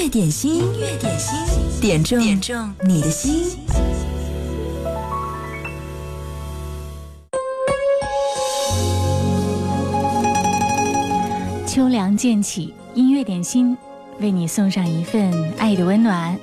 [0.00, 1.36] 乐点心，音乐点心，
[1.78, 3.58] 点中点中你的心。
[11.66, 13.76] 秋凉渐起，音乐点心
[14.20, 16.34] 为你送上一份爱的温暖。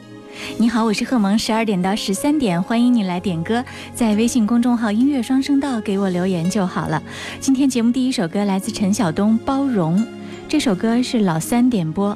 [0.59, 3.65] 你好，我是贺萌，十二点到十三点，欢迎你来点歌，
[3.95, 7.01] 在微信公众号“音乐双声道”给我留言就好了。
[7.39, 9.99] 今天节目第一首歌来自陈晓东，《包容》。
[10.47, 12.15] 这首歌是老三点播，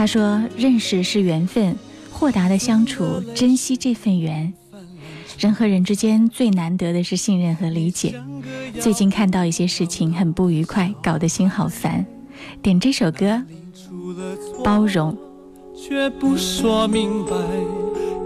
[0.00, 1.76] 他说：“认识是缘分，
[2.10, 4.50] 豁达的相处，珍惜这份缘。
[5.38, 8.14] 人和人之间最难得的是信任和理解。
[8.80, 12.06] 最近看到一些事情很不愉快，搞得心好烦。
[12.62, 13.26] 点这首歌，
[14.64, 15.12] 《包容》。”
[15.76, 17.36] 却不说明白，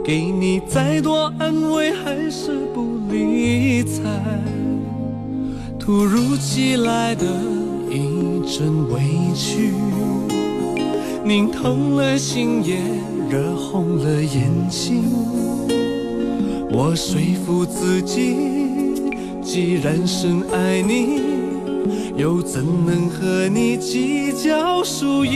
[0.05, 4.00] 给你再多安慰还是不理睬。
[5.77, 7.27] 突如其来的
[7.91, 9.02] 一阵委
[9.34, 9.72] 屈，
[11.24, 12.77] 拧疼了心也
[13.30, 15.05] 热红了眼睛。
[16.70, 18.36] 我说服自己，
[19.42, 21.22] 既然深爱你，
[22.14, 25.33] 又怎能和你计较输赢？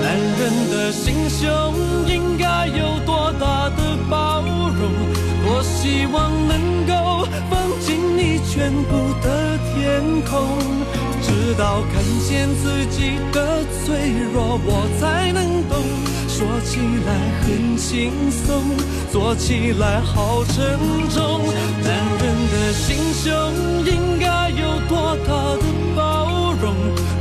[0.00, 1.74] 男人的心胸
[2.06, 4.92] 应该有多大的包容？
[5.44, 10.46] 多希望能够放进你全部的天空，
[11.48, 15.78] 直到看见自己的脆弱，我才能懂。
[16.28, 18.76] 说起来很轻松，
[19.10, 21.40] 做起来好沉重。
[21.82, 21.88] 男
[22.20, 23.32] 人的心胸
[23.86, 25.62] 应该有多大的
[25.96, 26.74] 包容？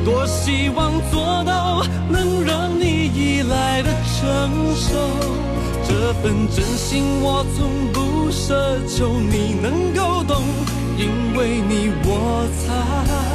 [0.04, 3.08] 多希望做到能让你。
[3.08, 3.90] 依赖的
[4.20, 4.94] 承受，
[5.88, 8.54] 这份真心我从不奢
[8.88, 10.44] 求，你能够懂，
[10.98, 13.27] 因为你我才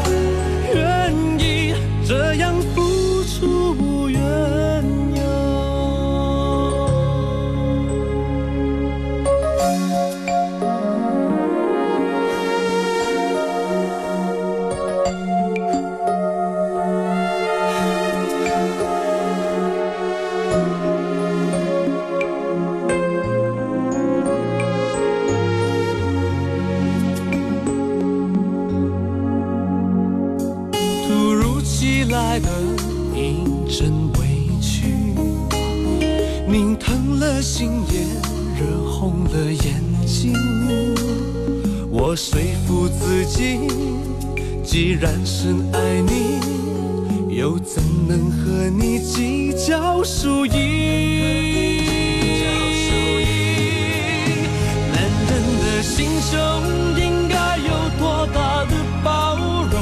[2.04, 2.54] 这样
[42.12, 43.58] 我说服自己
[44.62, 50.52] 既然深爱你，又怎能和你计较输赢？
[54.92, 55.30] 男人
[55.62, 56.38] 的心胸
[57.00, 58.72] 应该有多大的
[59.02, 59.38] 包
[59.70, 59.80] 容？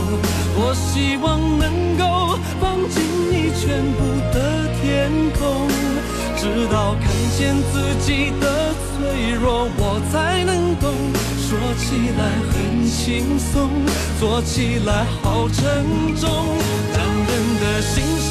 [0.55, 5.67] 多希望能够放进你全部的天空，
[6.37, 10.50] 直到看见自己的脆弱，我才能。
[11.81, 13.71] 起来很轻松，
[14.21, 16.29] 做起来好沉重。
[16.93, 17.31] 男人
[17.61, 18.05] 的心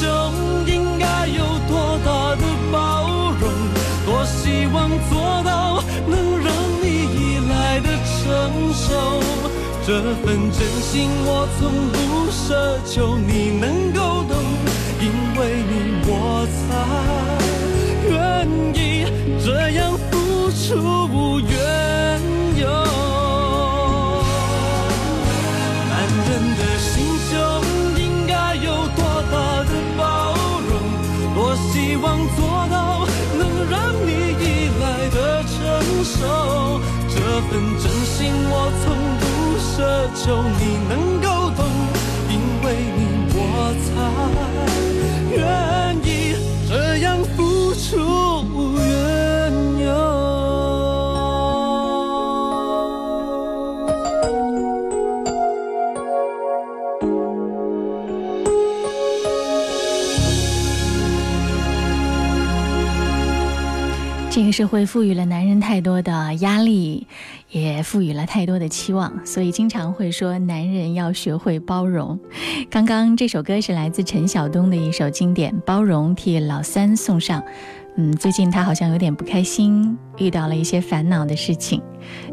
[0.66, 3.42] 应该有多大的包容？
[4.06, 6.46] 多希望做到能让
[6.80, 7.18] 你依
[7.50, 9.20] 赖的承受。
[9.84, 11.60] 这份真心我从
[11.92, 11.98] 不
[12.30, 12.48] 奢
[12.86, 14.32] 求，你能够懂，
[15.00, 15.04] 因
[15.36, 15.72] 为你
[16.06, 16.58] 我才
[18.08, 18.10] 愿
[18.74, 18.78] 意
[19.44, 20.58] 这样付出
[21.12, 21.50] 无怨
[37.48, 38.18] 份真心
[38.50, 38.84] 我从
[39.20, 39.24] 不
[39.58, 39.78] 奢
[40.22, 41.60] 求，你能够懂，
[42.28, 42.98] 因为你
[43.34, 43.38] 我
[43.86, 43.88] 才
[64.60, 67.06] 社会赋予了男人太多的压力，
[67.48, 72.20] 也赋予了太多的期望，所以经常会说男人要学会包容。
[72.68, 77.42] 刚刚这首歌是来自陈晓东的一首经典《包容》，替老三送上。
[77.96, 81.80] 嗯，最近他好像有点不开心，遇到了一些烦恼的事情，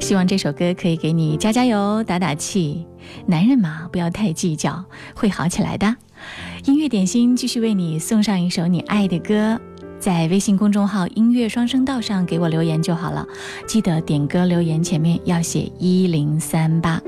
[0.01, 2.85] 希望这首歌可以给你加加油、打打气。
[3.25, 4.83] 男人嘛，不要太计较，
[5.15, 5.95] 会好起来的。
[6.65, 9.57] 音乐点心继续为你送上一首你爱的歌。
[9.99, 13.27] 在微信公众号音乐双声道上给我留言就好了
[13.67, 17.01] 记得点歌留言前面要写一零三八。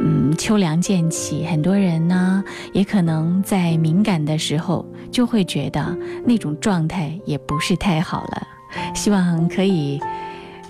[0.00, 8.46] 嗯秋凉渐起很多人呢也可能在敏感的时候就会觉得那种状态也不是太好了
[8.94, 10.00] 希望可以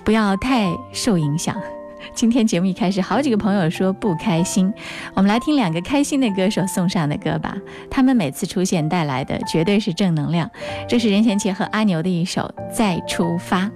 [0.03, 1.55] 不要太受影响。
[2.13, 4.71] 今天节目一开始好几个朋友说不开心。
[5.13, 7.55] 我们来听两个开心的歌手送上的歌吧
[7.89, 10.49] 他们每次出现带来的绝对是正能量
[10.87, 13.69] 这是任贤齐和阿牛的一首再出发。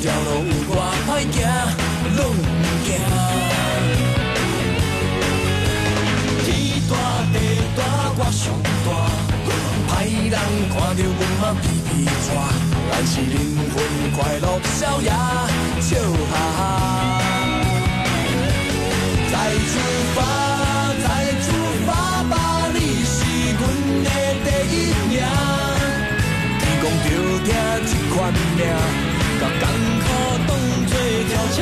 [0.00, 1.36] 条路有偌歹行，
[2.16, 2.32] 拢毋
[2.86, 2.88] 惊。
[6.42, 6.48] 天
[6.88, 6.92] 大
[7.34, 7.36] 地
[7.76, 7.78] 大，
[8.16, 8.42] 我上
[8.86, 8.88] 大，
[9.92, 9.92] 歹
[10.30, 10.34] 人
[10.70, 11.88] 看着阮嘛皮皮
[12.24, 12.28] 喘，
[12.90, 13.36] 咱是灵
[13.74, 13.76] 魂
[14.16, 14.44] 快乐
[14.78, 15.08] 逍遥，
[15.80, 15.88] 笑
[16.32, 16.99] 哈哈。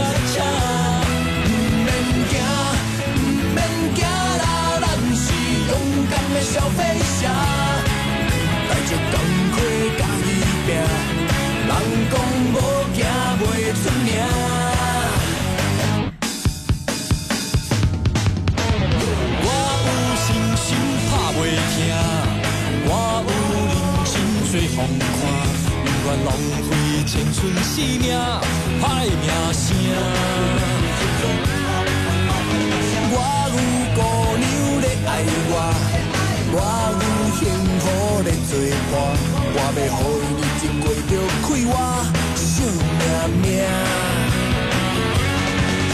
[0.02, 0.34] 拆车
[1.44, 1.50] 毋
[1.84, 1.88] 免
[2.30, 2.32] 惊
[3.14, 3.16] 毋
[3.54, 3.58] 免
[3.94, 4.42] 惊啦
[4.80, 4.84] 咱
[5.14, 5.24] 是
[5.68, 5.70] 勇
[6.10, 6.78] 敢的小飞
[7.20, 7.20] 侠
[8.68, 9.14] 带着钢
[9.52, 9.56] 盔
[9.98, 10.26] 嘎伊
[10.66, 10.68] 拼
[11.66, 11.70] 人
[12.10, 12.14] 讲
[12.52, 12.56] 无
[12.94, 12.98] 惊
[13.40, 13.42] 未
[13.72, 14.08] 出名
[19.40, 19.46] 我
[21.44, 21.58] 有
[22.86, 22.92] 我
[23.24, 23.30] 有
[24.04, 24.78] 认真做看
[27.08, 28.12] 青春生命
[28.82, 29.64] 歹名声。
[33.10, 33.16] 我
[33.48, 33.56] 有
[33.96, 33.98] 姑
[34.36, 34.44] 娘
[34.82, 35.10] 在爱
[35.48, 35.50] 我，
[36.52, 36.56] 我
[37.00, 37.02] 有
[37.32, 37.40] 幸
[37.80, 37.82] 福
[38.22, 38.52] 在作
[38.92, 38.92] 伴，
[39.54, 41.10] 我要予伊认子过着
[41.40, 41.72] 快活，
[42.36, 42.46] 想
[42.76, 43.00] 命
[43.40, 43.46] 命。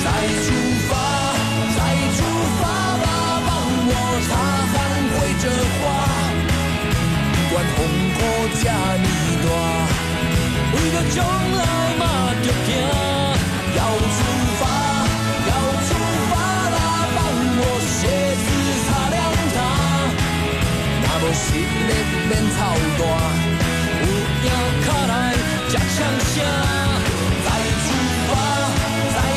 [0.03, 0.07] 再
[0.43, 0.47] 出
[0.89, 0.93] 发，
[1.77, 1.79] 再
[2.17, 2.19] 出
[2.61, 2.63] 发
[2.99, 3.07] 吧，
[3.47, 3.49] 帮
[3.87, 3.91] 我
[4.27, 4.31] 擦
[4.75, 4.77] 干
[5.15, 5.45] 会这
[5.79, 5.83] 花，
[7.31, 7.79] 不管红
[8.17, 8.19] 火
[8.65, 8.67] 加
[9.01, 9.14] 你。
[10.95, 11.61] 着墙来
[11.99, 12.03] 嘛
[13.75, 13.79] 要
[14.15, 14.19] 出
[14.61, 14.63] 发
[15.49, 15.51] 要
[15.83, 15.91] 出
[16.31, 16.33] 发
[16.71, 16.77] 啦
[17.17, 17.19] 帮
[17.59, 17.99] 我鞋
[18.39, 18.47] 子
[18.87, 19.13] 擦亮
[19.51, 19.59] 它
[21.03, 21.91] 若无实力，
[22.29, 22.57] 免操
[22.97, 24.07] 蛋有赢
[24.45, 26.01] 也来有怕就连
[26.31, 29.35] 气力都输掉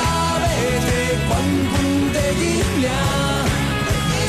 [0.00, 1.30] 阮
[2.12, 2.16] 的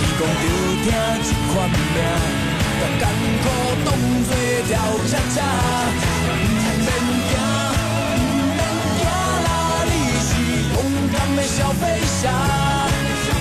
[0.06, 0.30] 全部
[0.78, 2.00] 气这一款命甲
[3.00, 3.04] 艰
[3.42, 3.44] 苦
[3.84, 3.88] 当
[4.24, 4.32] 作
[4.68, 4.70] 跳
[5.08, 5.38] 恰恰
[11.81, 12.31] 飞翔，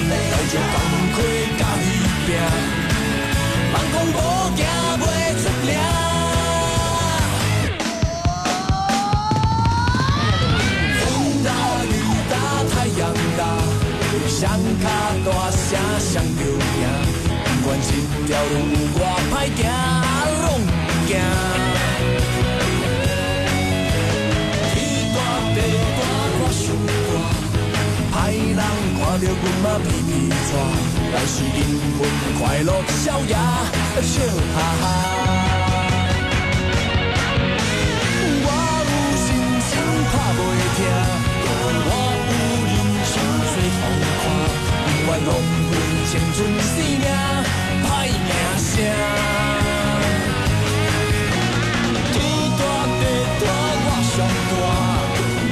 [0.08, 0.12] 带
[0.50, 0.76] 着勇
[1.14, 1.18] 气
[1.58, 1.86] 甲伊
[2.26, 2.30] 力，
[3.70, 4.16] 莫讲步
[4.56, 4.58] 行
[4.98, 5.02] 袂
[5.36, 5.68] 出名。
[10.96, 11.00] 风
[11.44, 11.46] 大
[11.84, 11.86] 雨
[12.30, 12.32] 大
[12.70, 13.00] 太阳
[13.36, 13.40] 大，
[14.26, 14.40] 双
[14.80, 14.84] 脚
[15.26, 15.60] 大声
[16.00, 16.82] 相叫赢，
[17.44, 17.88] 不管这
[18.26, 18.54] 条路
[18.98, 19.00] 外
[19.30, 19.89] 歹行。
[29.30, 30.34] 阮嘛披皮带，
[31.12, 31.58] 但是迎
[31.96, 31.98] 风
[32.38, 32.70] 快乐
[33.04, 33.34] 逍遥
[34.02, 34.12] 笑
[34.54, 34.84] 哈哈。
[38.42, 38.46] 我
[38.88, 39.26] 有心
[39.68, 39.70] 酸
[40.10, 40.38] 拍袂，
[40.76, 41.78] 我有
[42.28, 42.32] 理
[43.06, 43.12] 想
[43.46, 43.82] 做风
[44.20, 44.26] 帆，
[44.86, 45.30] 宁愿浪
[45.70, 45.72] 费
[46.10, 47.06] 青春生命，
[47.84, 48.68] 歹名声。
[52.12, 52.14] 天
[52.58, 52.62] 大
[52.98, 53.02] 地
[53.40, 53.42] 大
[53.86, 54.18] 我最
[54.50, 54.52] 大，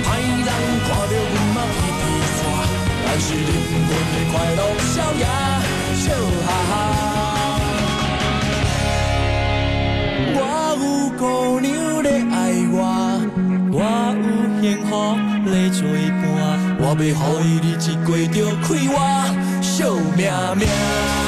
[0.04, 0.06] 歹
[0.46, 0.48] 人
[0.84, 1.47] 看阮。
[3.20, 3.42] 是灵
[3.86, 4.60] 魂的快乐，
[4.94, 5.26] 逍遥
[5.96, 6.06] 笑
[6.46, 6.72] 哈哈。
[10.34, 10.38] 我
[10.78, 10.82] 有
[11.18, 11.20] 姑
[11.58, 11.66] 娘
[12.02, 12.36] 在爱
[12.70, 12.76] 我，
[13.72, 13.76] 我
[14.14, 14.24] 有
[14.62, 14.90] 幸福
[15.44, 15.78] 在作
[16.22, 16.22] 伴，
[16.78, 18.94] 我要予伊日子过着快活，
[19.60, 19.68] 笑
[20.16, 20.20] 命
[20.56, 21.27] 命。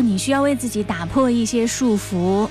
[0.00, 2.48] 你需要为自己打破一些束缚。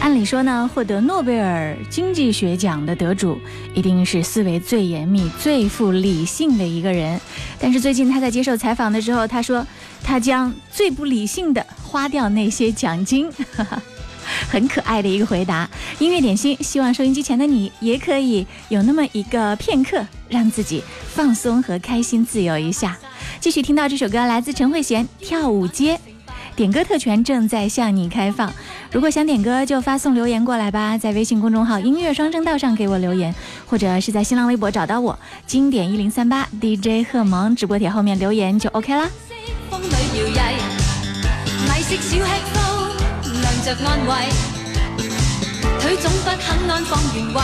[0.00, 3.38] 按理说呢，获得诺贝尔经济学奖的得主
[3.74, 7.20] 一定是思维最严密、最富理性的一个人。
[7.58, 9.66] 但是最近他在接受采访的时候，他说
[10.02, 13.30] 他将最不理性的花掉那些奖金，
[14.48, 15.68] 很可爱的一个回答。
[15.98, 22.96] 音乐点心，希望收音机前的你也可以有那么一个片刻，让自己放松和开心、自由一下。
[23.40, 25.94] 继续听到这首歌，来自陈慧娴《跳舞街》。
[26.54, 28.52] 点歌特权正在向你开放，
[28.92, 33.34] 如果想点歌，就发送留言过来吧，在微信公众号“音乐双声道”上给我留言，
[33.66, 35.18] 或者是在新浪微博找到我
[35.48, 39.08] “经典一零三八 DJ 贺萌”直播帖后面留言就 OK 啦。
[43.62, 44.14] 着安慰，
[45.80, 47.42] 腿总不肯安放原位。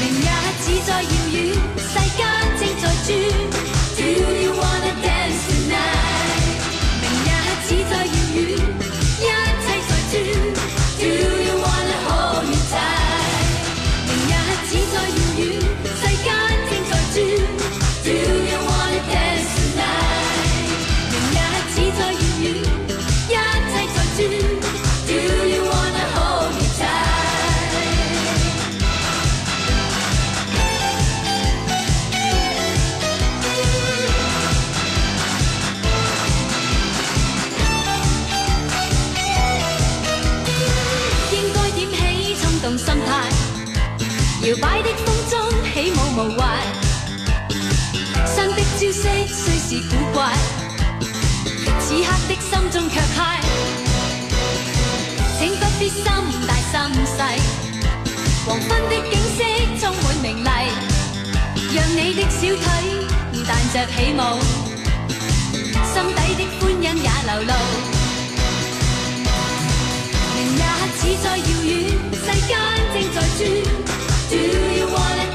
[0.00, 0.24] 明日
[0.64, 1.54] 只在遥远，
[3.06, 3.16] 正
[3.94, 4.45] 在
[58.66, 59.38] 缤纷的景色
[59.80, 60.48] 充满明丽，
[61.74, 62.64] 让你的小腿
[63.46, 64.20] 弹着起舞，
[65.84, 67.52] 心底的欢欣也流露。
[70.34, 70.58] 明日
[70.96, 71.70] 似在遥远，
[72.12, 72.50] 世间
[72.92, 73.38] 正在转。
[74.28, 75.26] Do you wanna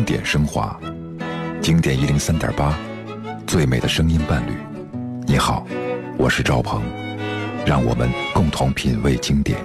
[0.00, 0.80] 经典升华，
[1.60, 2.74] 经典一零三点八，
[3.46, 4.52] 最美的声音伴侣。
[5.26, 5.66] 你好，
[6.16, 6.80] 我是赵鹏，
[7.66, 9.58] 让我们共同品味经典。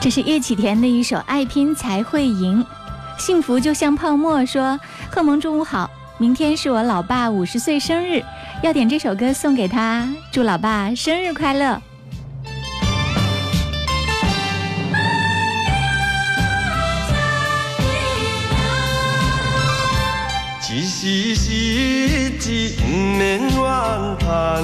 [0.00, 2.64] 这是叶启田的一首《爱拼才会赢》，
[3.20, 4.46] 幸福就像泡沫。
[4.46, 4.78] 说
[5.10, 8.22] 贺萌中午好，明天是我老爸五十岁生日，
[8.62, 11.82] 要点这首歌送给他，祝老爸生日快乐。
[21.02, 24.62] 一时失志不免怨叹，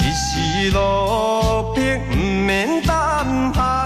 [0.00, 1.76] 一时落魄
[2.10, 3.85] 不免胆寒。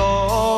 [0.00, 0.49] 走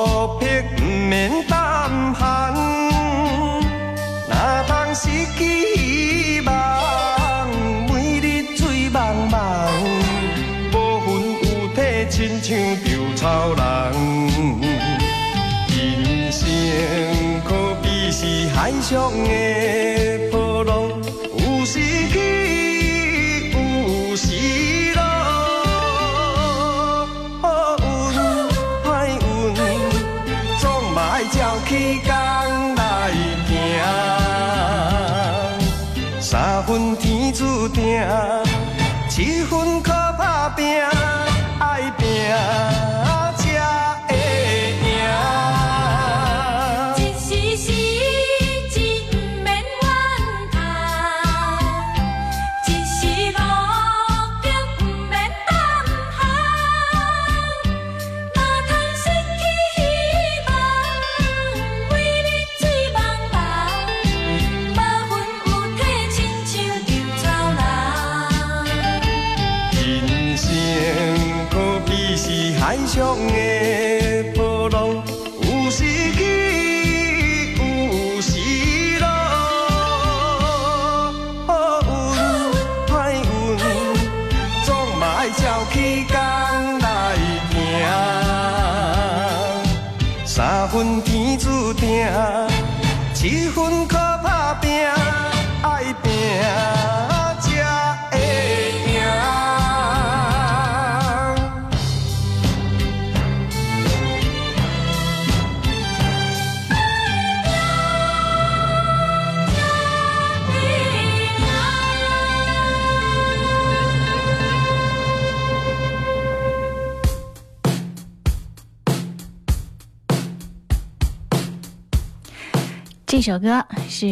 [123.22, 124.06] 首歌是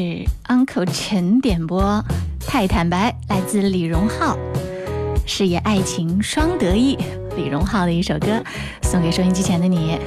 [0.46, 1.83] Uncle 陈点播，
[2.46, 4.38] 《太坦白》来自李荣浩，
[5.27, 6.96] 事业爱情双得意，
[7.37, 8.40] 李荣浩的一首歌，
[8.83, 9.99] 送给收音机前的你。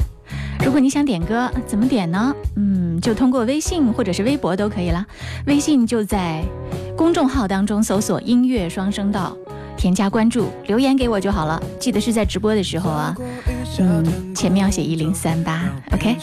[0.64, 2.34] 如果你想点歌，怎么点呢？
[2.56, 5.06] 嗯，就通过微信或者是微博都可以啦。
[5.48, 6.42] 微信就在
[6.96, 9.36] 公众号当中搜索“音乐双声道”，
[9.76, 11.62] 添加关注，留言给我就好了。
[11.78, 13.14] 记得是在直播的时候啊，
[13.80, 16.16] 嗯，前面要写一零三八，OK。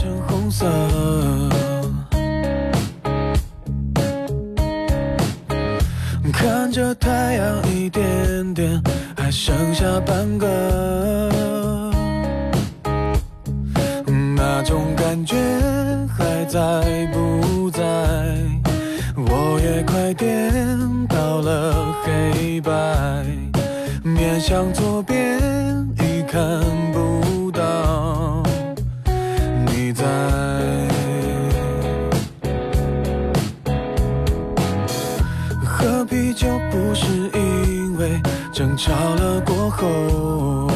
[6.32, 8.82] 看着太阳一点点，
[9.16, 11.30] 还剩下半个，
[14.36, 15.36] 那种感觉
[16.16, 16.60] 还在
[17.12, 17.82] 不在？
[19.16, 20.52] 我也快颠
[21.08, 22.72] 倒了黑白，
[24.02, 25.38] 面向左边
[25.98, 26.42] 已看
[26.92, 27.20] 不
[38.82, 40.66] 吵了过后，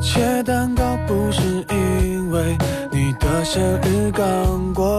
[0.00, 2.56] 切蛋糕不是因为
[2.90, 4.95] 你的生日刚过，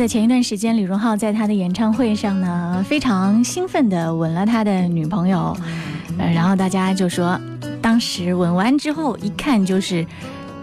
[0.00, 5.54] 在前一段时间，李荣浩在他的演唱会上呢，非常兴奋地吻了他的女朋友，
[6.16, 7.38] 呃，然后大家就说，
[7.82, 10.06] 当时吻完之后，一看就是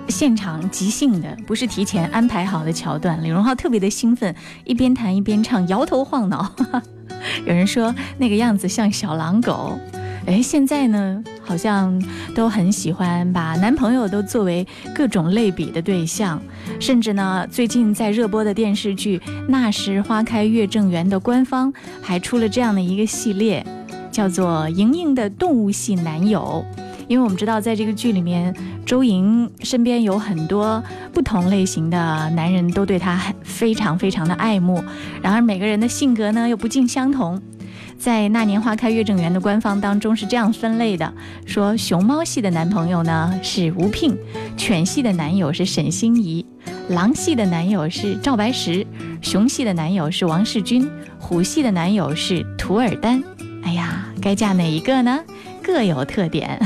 [0.08, 3.24] 现场即兴的，不是提前安排好的桥段。
[3.24, 4.34] 李荣浩特别的兴奋，
[4.66, 6.52] 一边弹一边唱，摇头晃脑。
[7.46, 9.78] 有人说那个样子像小狼狗。
[10.28, 12.04] 哎，现在呢，好像
[12.36, 16.42] 都很喜欢把男朋友都作为各种类比的对象，
[16.82, 23.66] 甚至呢，最近在热播的电视剧《那时花开月正圆》的官方还出了这样的一个系列，
[24.12, 26.64] 叫做“莹莹的动物系男友”。
[27.08, 28.54] 因为我们知道，在这个剧里面，
[28.86, 34.84] 周莹身边有很多不同类型的男人，都对她很非常非常的爱慕。
[35.22, 37.42] 然而每个人的性格呢又不尽相同。
[37.98, 41.12] 在《那年花开月正圆》的官方当中是这样分类的：
[41.46, 44.16] 说熊猫系的男朋友呢是吴聘，
[44.56, 46.46] 犬系的男友是沈心怡，
[46.90, 48.86] 狼系的男友是赵白石，
[49.22, 50.88] 熊系的男友是王世军，
[51.20, 53.22] 虎系的男友是图尔丹。
[53.64, 55.20] 哎呀，该嫁哪一个呢？
[55.64, 56.60] 各有特点。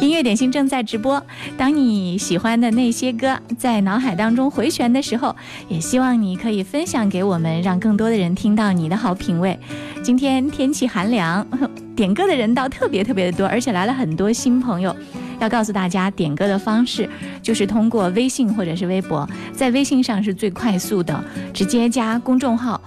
[0.00, 1.22] 音乐点心正在直播。
[1.56, 5.34] 当你喜欢的那些歌在脑海当中回旋的时候，
[5.68, 9.58] 也希望你可以分享给我们，让更多的人听到你的好品味。
[10.02, 11.46] 今天天气寒凉，
[11.94, 14.94] 点歌的人倒特别特别的多，而且来了很多新朋友。
[15.40, 17.08] 要告诉大家，点歌的方式
[17.42, 22.80] 就是通过微信或者是微博，在微信上是最快速的，直接加公众号。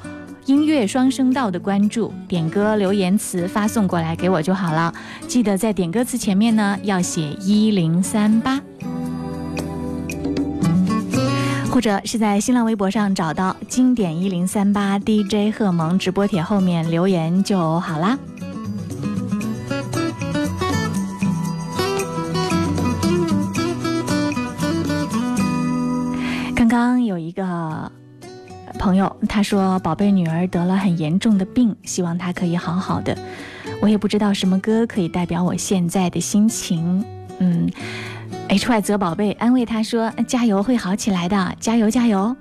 [0.45, 4.93] 音乐双声道的关注，点歌留言词发送过来给我就好了。
[5.27, 8.61] 记得在点歌词前面呢要写一零三八，
[11.71, 18.15] 或者是在新浪微博上找到经典一零三八 DJ 贺萌直播帖后面留言就好啦。
[26.55, 27.91] 刚刚有一个。
[28.77, 33.17] 朋友他说：“宝贝女儿得了很严重的病，希望她可以好好的。
[33.81, 37.03] 我也不知道什么歌可以代表我现在的心情。”
[37.39, 37.69] 嗯
[38.47, 42.35] ，H Y 泽宝贝安慰他说：“加油，会好起来的，加油加油！”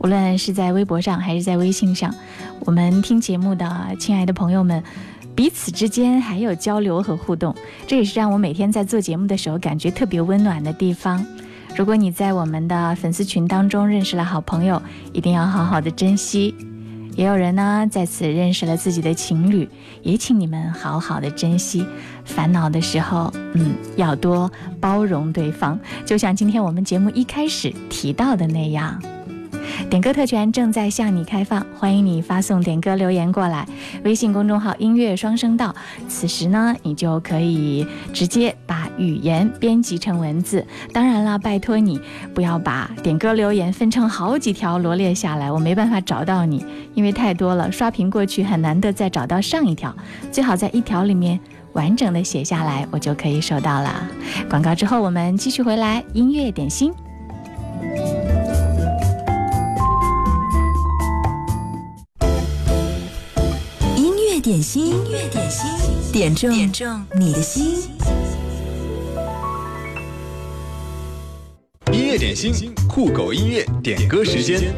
[0.00, 2.14] 无论是在微博上还是在微信上，
[2.60, 4.82] 我们听节目的亲爱的朋友们，
[5.34, 7.54] 彼此之间还有交流和互动，
[7.86, 11.24] 这也是让我每天在做节目的时候感觉特别温暖的地方。
[11.78, 16.52] 如果你在我们的粉丝群当中认识了好朋友，一定要好好的珍惜。
[17.14, 19.68] 也有人呢在此认识了自己的情侣，
[20.02, 21.86] 也请你们好好的珍惜。
[22.24, 25.78] 烦恼的时候，嗯，要多包容对方。
[26.04, 29.00] 就像今天我们节目一开始提到的那样，
[29.88, 33.68] 点歌特权正在向你开放，欢迎你发送点歌留言过来，
[34.02, 35.72] 微信公众号音乐双声道。
[36.08, 40.66] 此时呢，你就可以直接把语言编辑成文字。
[40.92, 42.00] 当然了，拜托你
[42.34, 49.94] 不要把点歌留言分成好几条罗列下来，我没办法找到你，因为太多了，刷屏过去很难得再找到上一条。
[50.30, 51.38] 最好在一条里面
[51.72, 54.06] 完整的写下来，我就可以收到了。
[54.50, 56.92] 广告之后，我们继续回来音乐点心。
[63.96, 65.70] 音乐点心，音乐点心，
[66.12, 68.17] 点中点中你的心。
[72.08, 74.74] 乐点心，酷狗音乐点歌时间。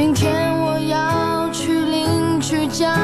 [0.00, 2.96] 明天我要去邻居家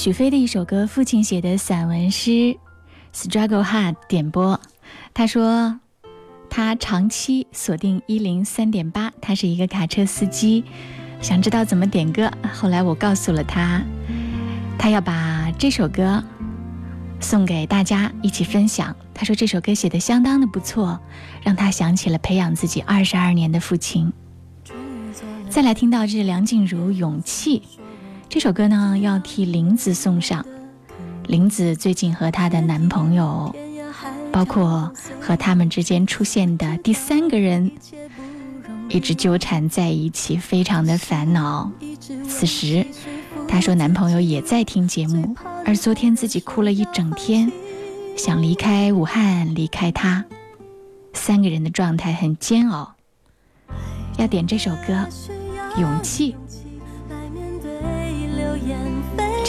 [0.00, 2.30] 许飞的一首歌，父亲写的散文诗
[3.12, 4.58] 《Struggle Hard》点播。
[5.12, 5.78] 他说，
[6.48, 10.64] 他长期锁定一零三点八，他是一个卡车司机，
[11.20, 12.32] 想知道怎么点歌。
[12.50, 13.82] 后来我告诉了他，
[14.78, 16.24] 他要把这首歌
[17.20, 18.96] 送给大家一起分享。
[19.12, 20.98] 他说这首歌写的相当的不错，
[21.42, 24.10] 让他想起了培养自己二十二年的父亲。
[25.50, 27.58] 再来听到这是梁静茹《勇气》。
[28.30, 30.46] 这首歌呢，要替林子送上。
[31.26, 33.52] 林子最近和她的男朋友，
[34.30, 34.90] 包括
[35.20, 37.68] 和他们之间出现的第三个人，
[38.88, 41.72] 一直纠缠在一起，非常的烦恼。
[42.28, 42.86] 此时，
[43.48, 45.34] 她说男朋友也在听节目，
[45.66, 47.50] 而昨天自己哭了一整天，
[48.16, 50.24] 想离开武汉，离开他，
[51.14, 52.94] 三个人的状态很煎熬。
[54.18, 55.08] 要点这首歌
[55.80, 56.32] 《勇气》。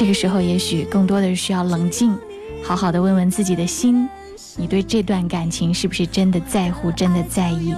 [0.02, 2.18] 这个时候，也许更多的是需要冷静，
[2.64, 4.10] 好好的问问自己的心：
[4.56, 7.76] 你对这段感情是不是真的在乎，真的在意？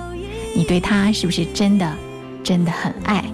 [0.56, 1.94] 你对他是不是真的，
[2.42, 3.26] 真的很爱？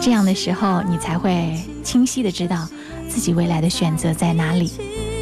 [0.00, 2.66] 这样的时候，你才会清晰的知道
[3.06, 4.72] 自己未来的选择在哪里。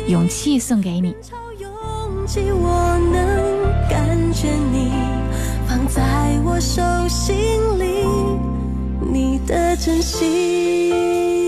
[0.07, 1.17] 勇气送给你。
[2.29, 4.93] 我能感觉你
[5.67, 7.35] 放在我手心
[7.77, 8.05] 里，
[9.11, 11.48] 你的真心。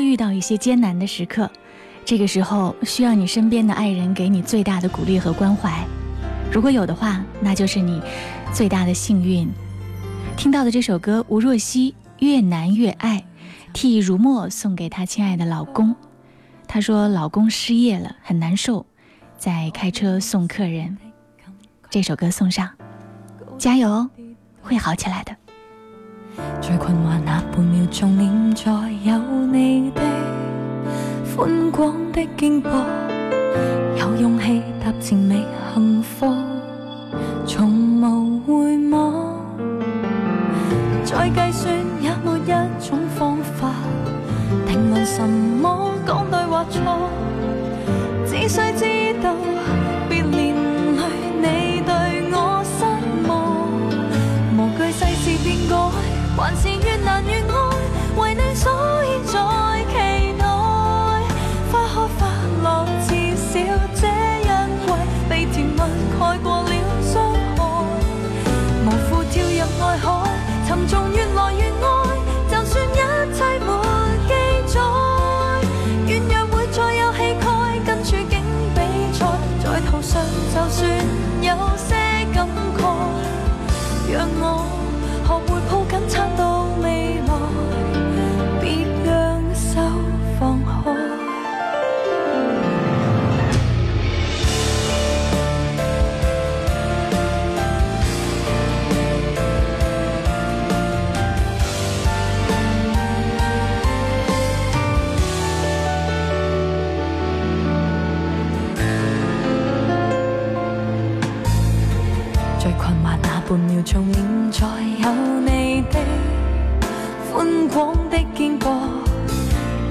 [0.00, 1.50] 会遇到一些艰难的时刻，
[2.06, 5.84] 这个时候需要你身边的爱人给你最大的鼓励和关怀。
[6.50, 8.00] 如果有的话，那就是你
[8.50, 9.46] 最大的幸运。
[10.38, 13.18] 听到的这首歌，吴若希《越难越爱》，
[13.74, 15.94] 替如墨送给她亲爱的老公。
[16.66, 18.86] 她说老公失业了，很难受，
[19.36, 20.96] 在开车送客人。
[21.90, 22.70] 这首歌送上，
[23.58, 24.08] 加油，
[24.62, 25.36] 会好起来的。
[26.60, 28.70] 最困惑那半秒鐘，念在
[29.04, 29.18] 有
[29.52, 30.00] 你的
[31.36, 32.68] 宽廣的肩膊，
[33.96, 36.34] 有勇氣踏前觅幸福，
[37.46, 37.70] 從
[38.00, 39.40] 無回望。
[41.04, 43.70] 再計算也没一種方法，
[44.66, 46.78] 定论什麼講對或錯，
[48.26, 49.34] 只需知道
[56.40, 56.69] 还，是
[113.92, 114.22] 从现
[114.52, 114.68] 在
[115.02, 115.10] 有
[115.40, 115.98] 你的
[117.32, 118.70] 宽广的肩膊，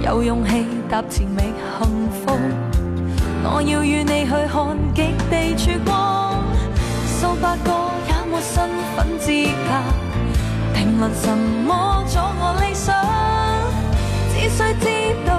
[0.01, 1.41] 有勇气踏前覓
[1.77, 2.31] 幸福。
[3.43, 6.41] 我要与你去看极地曙光，
[7.19, 7.73] 数百个
[8.07, 9.33] 也没身份资
[9.67, 9.69] 格，
[10.73, 12.95] 评论什么阻我理想，
[14.31, 14.87] 只需知
[15.27, 15.38] 道，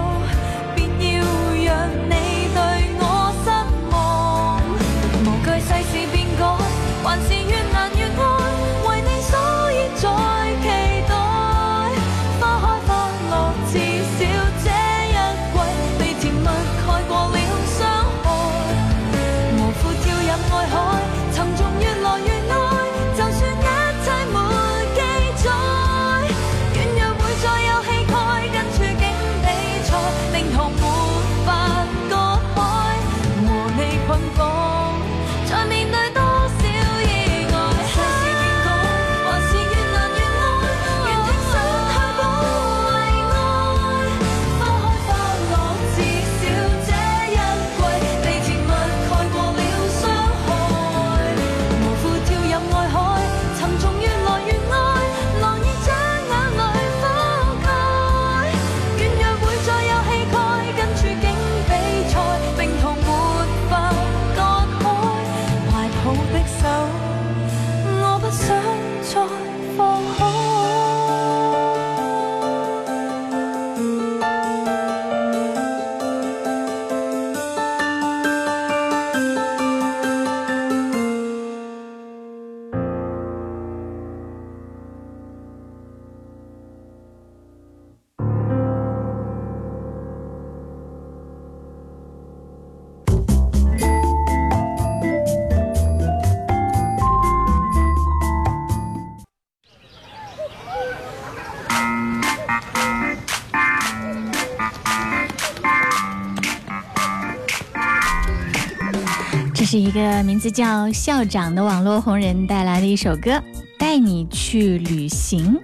[110.40, 113.32] 字叫校长的网络红人带来的一首歌，
[113.78, 115.54] 《带你去旅行》。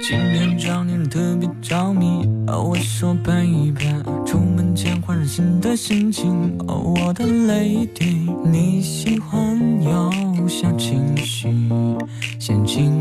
[0.00, 11.48] 今天找你特别着迷，哦，我说拍一拍，出门前换上新的心情，哦，我的 lady，你喜欢有小情绪，
[12.38, 12.97] 像今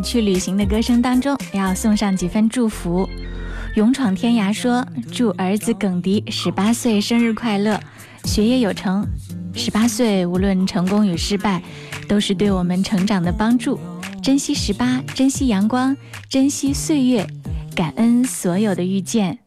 [0.00, 3.08] 去旅行的歌声当中，要送上几分祝福。
[3.74, 7.78] 勇闯天涯说：“祝儿子耿迪十八岁生日快乐，
[8.24, 9.06] 学业有成。
[9.54, 11.62] 十八岁无论成功与失败，
[12.08, 13.78] 都是对我们成长的帮助。
[14.22, 15.96] 珍惜十八，珍惜阳光，
[16.28, 17.26] 珍惜岁月，
[17.74, 19.38] 感恩所有的遇见。”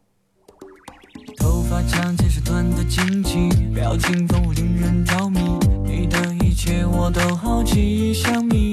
[1.37, 5.39] 头发长见识短的惊奇，表情丰富令人着迷。
[5.83, 8.70] 你的一切我都好奇，像秘，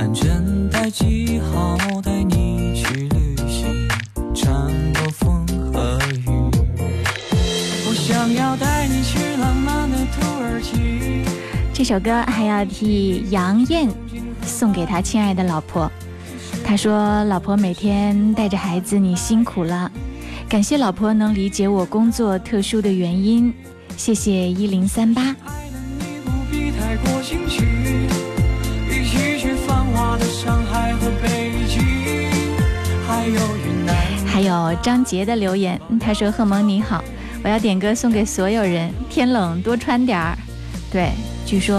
[0.00, 3.86] 安全带系好，带你去旅行，
[4.34, 6.24] 穿过风和雨。
[7.86, 11.22] 我想要带你去浪漫的土耳其。
[11.74, 13.90] 这首歌还要替杨艳
[14.42, 15.92] 送给他亲爱的老婆。
[16.64, 19.92] 他说：“老婆每天带着孩子，你辛苦了。
[20.48, 23.52] 感谢老婆能理解我工作特殊的原因，
[23.98, 25.36] 谢谢一零三八。
[34.40, 37.04] 还有张杰的留言，他说：“贺萌你好，
[37.44, 40.34] 我要点歌送给所有人，天冷多穿点儿。
[40.90, 41.10] 对，
[41.44, 41.78] 据说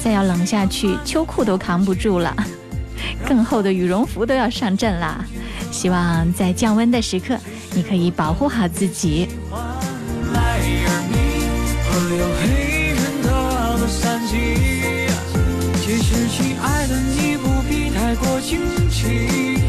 [0.00, 2.32] 再要冷下去，秋裤都扛不住了，
[3.26, 5.24] 更厚的羽绒服都要上阵啦。
[5.72, 7.36] 希望在降温的时刻，
[7.74, 9.26] 你可以保护好自己。
[15.82, 19.59] 其实，亲爱的，你不必太过惊奇，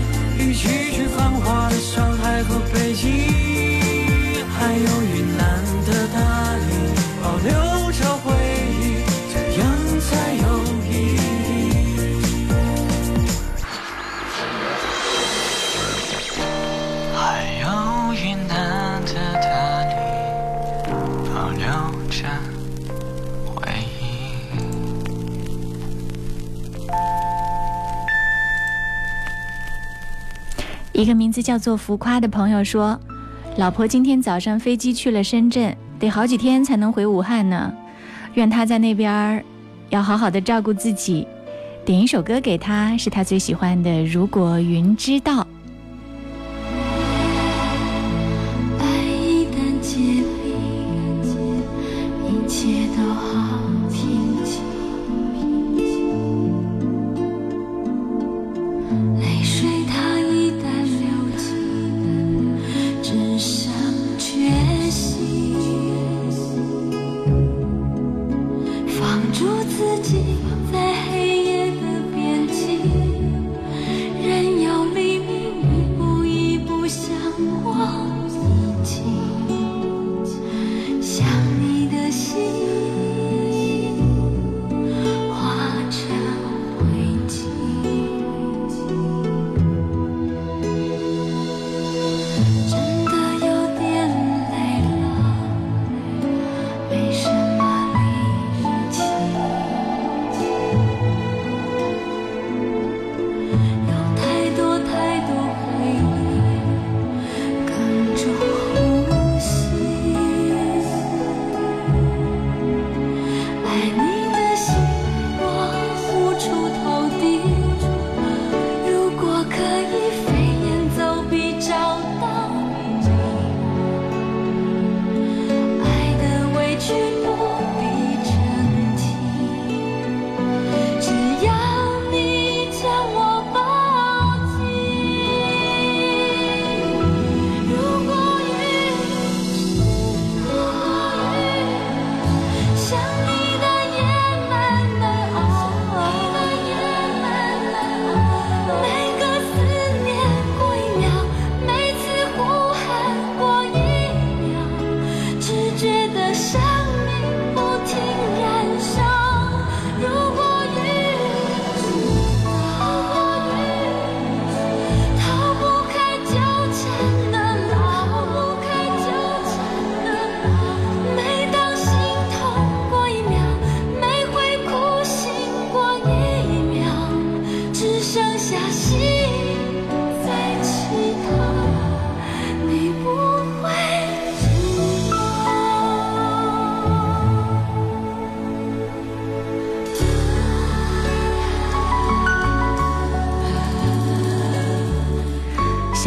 [0.62, 3.10] 一起去繁华的上海和北京，
[4.48, 6.20] 还有云南的大
[6.56, 7.50] 理，保留
[7.92, 8.32] 着回
[8.70, 9.02] 忆，
[9.34, 9.66] 这样
[10.00, 10.46] 才有
[10.86, 11.18] 意义。
[17.16, 17.20] 还
[17.64, 17.66] 有
[18.14, 19.48] 云南的大
[19.90, 19.92] 理，
[21.34, 21.66] 保留
[22.12, 22.22] 着
[31.02, 33.00] 一个名字叫做浮夸的朋友说
[33.58, 37.74] ：“老婆今天早上飞机去了深圳，得好几天才能回武汉呢。
[38.36, 39.44] 愿她在那边儿
[39.90, 41.28] 要好好的照顾自己。
[41.84, 45.42] 点一首歌给她，是她最喜欢的《如果云知道》。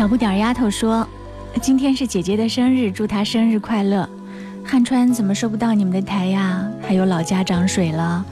[0.05, 1.09] 小不点儿丫头说
[1.62, 4.07] ：“今天是姐姐的生日，祝她生日快乐。”
[4.62, 6.62] 汉川怎么收不到你们的台呀？
[6.86, 8.22] 还有老家涨水了，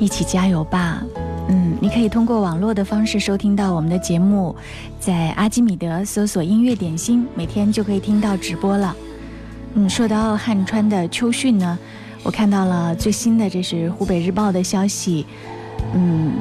[0.00, 1.00] 一起加油吧！
[1.48, 4.52] 嗯，你可以通过网络的方式收听到我们的节目，
[4.98, 8.92] 在阿基米德搜索“音乐点心”，每天就可以听到直播了。
[9.74, 11.78] 嗯，说到汉川的秋训呢，
[12.24, 15.24] 我看到了最新的，这是湖北日报的消息。
[15.94, 16.32] 嗯，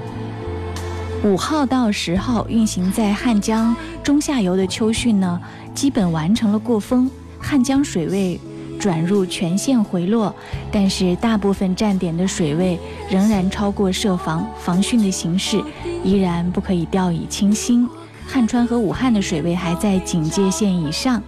[1.24, 5.39] 五号到十号运行在汉江中下游的秋汛呢，
[5.76, 7.09] 基本完成了过风，
[7.39, 8.39] 汉江水位
[8.80, 10.34] 转入全线回落，
[10.72, 15.63] 但是大部分站点的水位仍然超过设防，防汛的形势
[16.03, 17.88] 依然不可以掉以轻心。
[18.28, 21.22] 汉川和武汉的水位还在警戒线以上，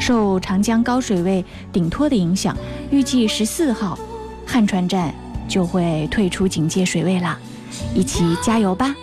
[0.00, 2.56] 受长江高水位顶托的影响，
[2.90, 3.98] 预计十四号
[4.46, 5.14] 汉川站
[5.46, 7.38] 就会退出警戒水位啦，
[7.94, 8.96] 一起加油吧！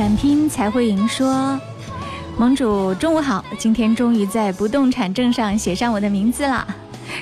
[0.00, 1.60] 敢拼才会赢说
[2.38, 6.66] ：“盟主中午好，今天终于在不动产证上写上我的名字了，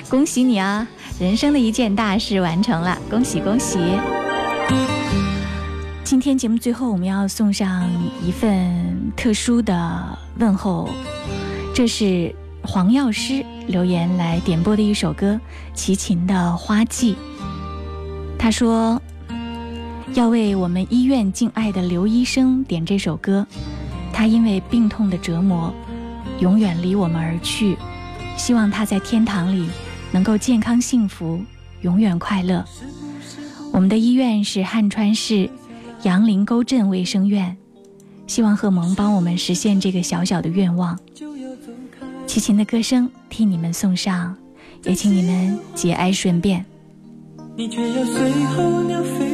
[0.07, 0.87] 恭喜你啊！
[1.19, 3.79] 人生的一件大事完成了，恭喜恭喜！”
[6.05, 7.85] 今天节目最后，我们要送上
[8.25, 10.87] 一份特殊的问候，
[11.75, 15.33] 这是黄药师留言来点播的一首歌
[15.73, 17.13] 《齐秦的花季》。
[18.37, 19.01] 他说。
[20.15, 23.45] 要为我们医院敬爱的刘医生点这首歌，
[24.11, 25.73] 他因为病痛的折磨，
[26.39, 27.77] 永远离我们而去。
[28.35, 29.69] 希望他在天堂里
[30.11, 31.39] 能够健康幸福，
[31.81, 32.65] 永远快乐。
[33.71, 35.49] 我们的医院是汉川市
[36.03, 37.55] 杨林沟镇卫生院，
[38.25, 40.97] 希望贺蒙帮我们实现这个小小的愿望。
[42.25, 44.35] 齐秦的歌声替你们送上，
[44.83, 46.65] 也请你们节哀顺变。
[47.55, 49.28] 你却要随候鸟飞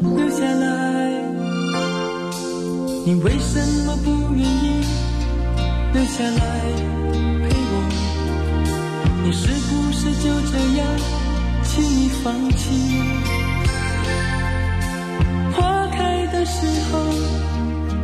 [0.00, 1.10] 留下来，
[3.04, 4.84] 你为什么不愿意
[5.92, 6.40] 留下来
[7.42, 7.74] 陪我？
[9.24, 10.86] 你是不是就这样
[11.64, 13.02] 轻易放弃？
[15.52, 16.98] 花开的时候，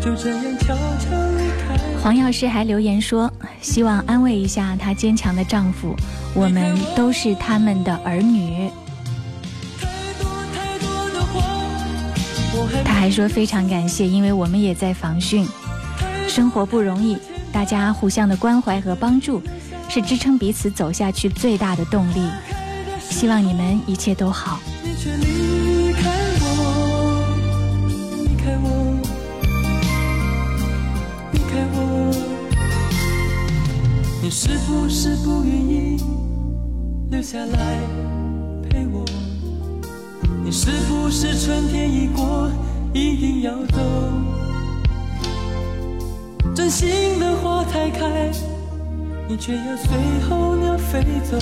[0.00, 1.78] 就这样悄悄离开。
[2.02, 5.94] 黄药师还留言说，希望安慰一下她坚强的丈夫，
[6.34, 8.70] 我们都是他们的儿女。
[12.82, 15.46] 他还说非常感谢，因为我们也在防汛，
[16.26, 17.18] 生活不容易，
[17.52, 19.42] 大家互相的关怀和帮助，
[19.88, 22.26] 是支撑彼此走下去最大的动力。
[22.98, 24.58] 希望你们一切都好。
[34.22, 36.02] 你，是不是不愿意
[37.10, 37.78] 留下来
[38.68, 39.04] 陪我？
[40.42, 42.50] 你是不是春天已过，
[42.94, 43.78] 一定要走？
[46.54, 48.30] 真心的花才开，
[49.26, 51.36] 你却要随候鸟飞走。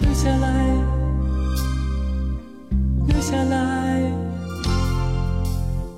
[0.00, 0.64] 留下来，
[3.06, 4.00] 留下来，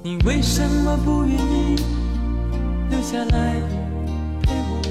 [0.02, 1.76] 你为什么不愿意
[2.90, 3.54] 留下来
[4.42, 4.82] 陪我？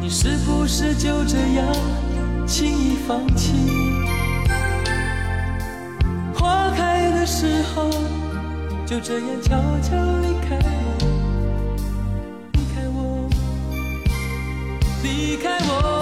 [0.00, 1.66] 你是不是就这样
[2.46, 3.52] 轻易放弃？
[7.44, 7.90] 时候，
[8.86, 9.50] 就这样悄
[9.82, 10.96] 悄离开我，
[12.52, 13.28] 离开我，
[15.02, 15.93] 离开我。